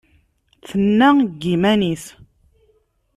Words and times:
Tenna 0.67 1.09
deg 1.19 1.33
yiman-is. 1.41 2.05